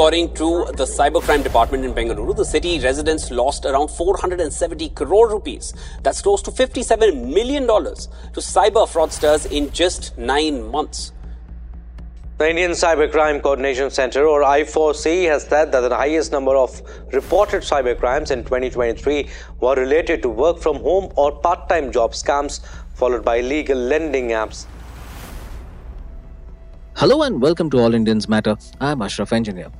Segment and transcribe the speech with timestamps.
[0.00, 5.74] According to the cybercrime department in Bengaluru, the city residents lost around 470 crore rupees.
[6.02, 11.12] That's close to $57 million to cyber fraudsters in just nine months.
[12.38, 16.80] The Indian Cybercrime Coordination Center, or I4C, has said that the highest number of
[17.12, 19.28] reported cybercrimes in 2023
[19.60, 24.28] were related to work from home or part time job scams, followed by illegal lending
[24.28, 24.64] apps.
[26.94, 28.56] Hello and welcome to All Indians Matter.
[28.80, 29.70] I'm Ashraf Engineer.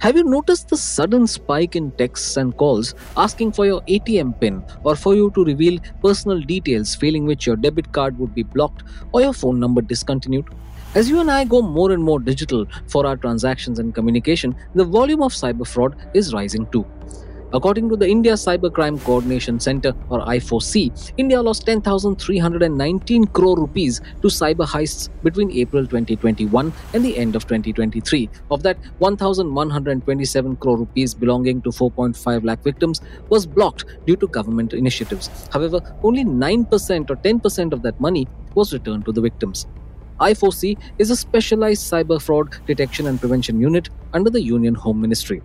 [0.00, 4.62] Have you noticed the sudden spike in texts and calls asking for your ATM PIN
[4.84, 8.84] or for you to reveal personal details, failing which your debit card would be blocked
[9.10, 10.46] or your phone number discontinued?
[10.94, 14.84] As you and I go more and more digital for our transactions and communication, the
[14.84, 16.86] volume of cyber fraud is rising too.
[17.50, 24.28] According to the India Cybercrime Coordination Center or I4C, India lost 10,319 crore rupees to
[24.28, 28.28] cyber heists between April 2021 and the end of 2023.
[28.50, 34.74] Of that, 1,127 crore rupees belonging to 4.5 lakh victims was blocked due to government
[34.74, 35.30] initiatives.
[35.50, 39.66] However, only 9% or 10% of that money was returned to the victims.
[40.20, 45.40] I4C is a specialized cyber fraud detection and prevention unit under the Union Home Ministry.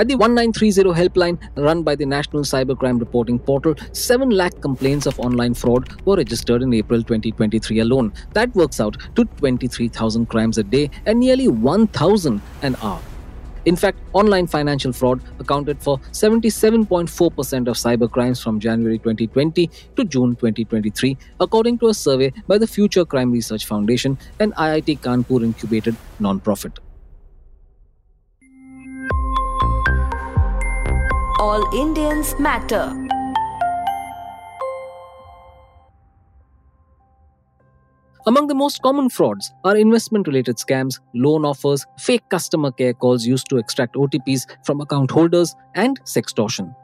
[0.00, 5.18] At the 1930 helpline run by the National Cybercrime Reporting Portal, 7 lakh complaints of
[5.18, 8.12] online fraud were registered in April 2023 alone.
[8.32, 13.00] That works out to 23,000 crimes a day and nearly 1,000 an hour.
[13.64, 20.04] In fact, online financial fraud accounted for 77.4% of cyber crimes from January 2020 to
[20.04, 25.42] June 2023, according to a survey by the Future Crime Research Foundation, an IIT Kanpur
[25.42, 26.78] incubated nonprofit.
[31.38, 32.92] All Indians matter.
[38.26, 43.24] Among the most common frauds are investment related scams, loan offers, fake customer care calls
[43.24, 46.74] used to extract OTPs from account holders, and sextortion.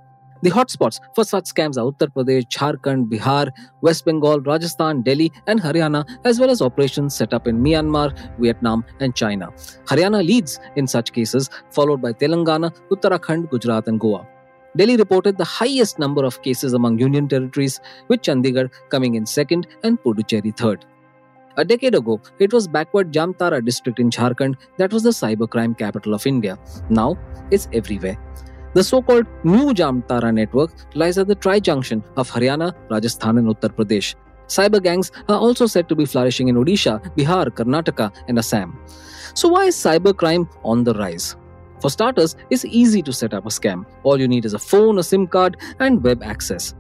[0.43, 3.51] The hotspots for such scams are Uttar Pradesh, Jharkhand, Bihar,
[3.81, 8.85] West Bengal, Rajasthan, Delhi, and Haryana, as well as operations set up in Myanmar, Vietnam,
[9.01, 9.49] and China.
[9.87, 14.29] Haryana leads in such cases, followed by Telangana, Uttarakhand, Gujarat, and Goa.
[14.77, 19.67] Delhi reported the highest number of cases among union territories, with Chandigarh coming in second
[19.83, 20.85] and Puducherry third.
[21.57, 26.13] A decade ago, it was backward Jamtara district in Jharkhand that was the cybercrime capital
[26.13, 26.59] of India.
[26.91, 27.17] Now,
[27.53, 28.19] it's everywhere.
[28.73, 33.47] The so called New Jamtara network lies at the tri junction of Haryana, Rajasthan, and
[33.47, 34.17] Uttar Pradesh.
[34.49, 38.77] Cyber gangs are also said to be flourishing in Odisha, Bihar, Karnataka, and Assam.
[39.35, 41.37] So, why is cybercrime on the rise?
[41.85, 43.85] For starters, it's easy to set up a scam.
[44.05, 46.75] All you need is a phone, a SIM card, and web access.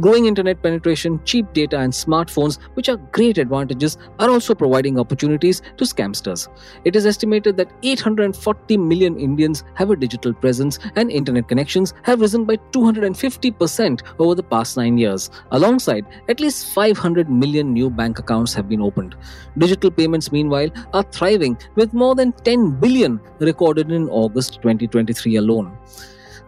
[0.00, 5.62] Growing internet penetration, cheap data, and smartphones, which are great advantages, are also providing opportunities
[5.76, 6.48] to scamsters.
[6.84, 12.20] It is estimated that 840 million Indians have a digital presence, and internet connections have
[12.20, 15.30] risen by 250% over the past nine years.
[15.52, 19.14] Alongside, at least 500 million new bank accounts have been opened.
[19.58, 25.76] Digital payments, meanwhile, are thriving with more than 10 billion recorded in August 2023 alone.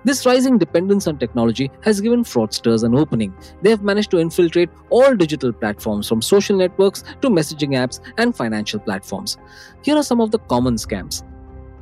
[0.07, 3.35] This rising dependence on technology has given fraudsters an opening.
[3.63, 8.37] They have managed to infiltrate all digital platforms from social networks to messaging apps and
[8.37, 9.37] financial platforms.
[9.83, 11.25] Here are some of the common scams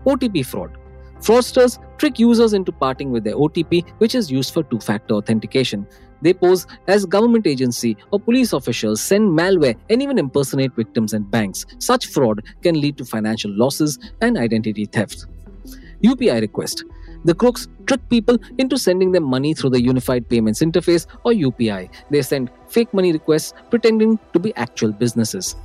[0.06, 0.78] OTP fraud.
[1.20, 5.86] Fraudsters trick users into parting with their OTP, which is used for two factor authentication.
[6.22, 11.30] They pose as government agency or police officials, send malware, and even impersonate victims and
[11.30, 11.66] banks.
[11.78, 15.26] Such fraud can lead to financial losses and identity theft.
[16.02, 16.84] UPI request.
[17.24, 21.88] The crooks trick people into sending them money through the Unified Payments Interface or UPI.
[22.10, 25.56] They send fake money requests pretending to be actual businesses.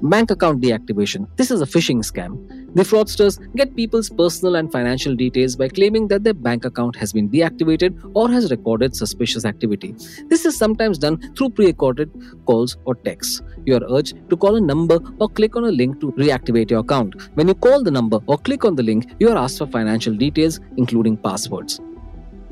[0.00, 1.28] Bank account deactivation.
[1.36, 2.57] This is a phishing scam.
[2.74, 7.14] The fraudsters get people's personal and financial details by claiming that their bank account has
[7.14, 9.94] been deactivated or has recorded suspicious activity.
[10.28, 12.10] This is sometimes done through pre recorded
[12.44, 13.40] calls or texts.
[13.64, 16.80] You are urged to call a number or click on a link to reactivate your
[16.80, 17.14] account.
[17.34, 20.14] When you call the number or click on the link, you are asked for financial
[20.14, 21.80] details, including passwords.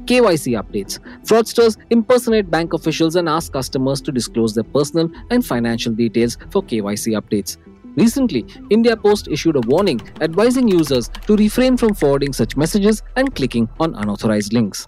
[0.06, 0.98] KYC updates.
[1.26, 6.62] Fraudsters impersonate bank officials and ask customers to disclose their personal and financial details for
[6.62, 7.58] KYC updates.
[7.96, 13.34] Recently, India Post issued a warning advising users to refrain from forwarding such messages and
[13.34, 14.86] clicking on unauthorized links.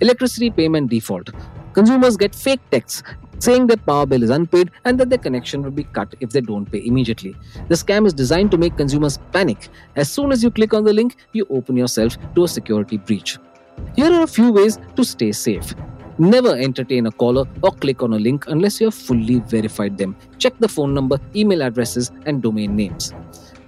[0.00, 1.30] Electricity payment default.
[1.72, 3.02] Consumers get fake texts
[3.38, 6.40] saying their power bill is unpaid and that their connection will be cut if they
[6.40, 7.36] don't pay immediately.
[7.68, 9.68] The scam is designed to make consumers panic.
[9.96, 13.38] As soon as you click on the link, you open yourself to a security breach.
[13.96, 15.74] Here are a few ways to stay safe.
[16.18, 20.16] Never entertain a caller or click on a link unless you have fully verified them.
[20.38, 23.14] Check the phone number, email addresses, and domain names.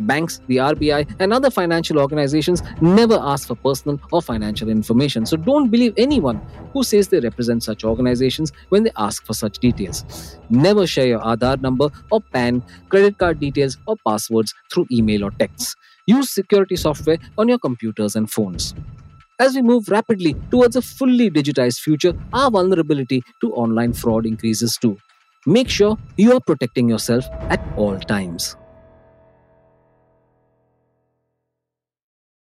[0.00, 5.25] Banks, the RBI, and other financial organizations never ask for personal or financial information.
[5.25, 6.41] So don't believe anyone
[6.73, 10.37] who says they represent such organizations when they ask for such details.
[10.50, 15.31] Never share your Aadhaar number or PAN, credit card details, or passwords through email or
[15.31, 15.76] texts.
[16.06, 18.75] Use security software on your computers and phones.
[19.41, 24.79] As we move rapidly towards a fully digitized future, our vulnerability to online fraud increases
[24.81, 24.97] too.
[25.47, 28.57] Make sure you are protecting yourself at all times.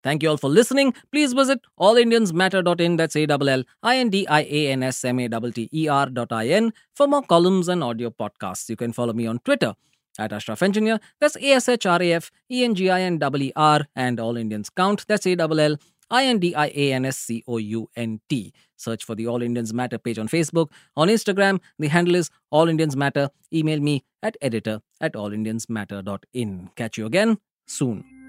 [0.04, 0.94] Thank you all for listening.
[1.12, 8.68] Please visit allindiansmatter.in, that's A-L-L-I-N-D-I-A-N-S-M-A-T-T-E-R dot I-N for more columns and audio podcasts.
[8.68, 9.74] You can follow me on Twitter
[10.18, 15.26] at Ashraf Engineer, that's A-S-H-R-A-F-E-N-G-I-N-E-R, and All Indians Count, that's
[16.12, 18.52] A-L-L-I-N-D-I-A-N-S-C-O-U-N-T.
[18.76, 20.70] Search for the All Indians Matter page on Facebook.
[20.96, 23.30] On Instagram, the handle is All Indians Matter.
[23.52, 26.70] Email me at editor at allindiansmatter.in.
[26.76, 28.21] Catch you again soon.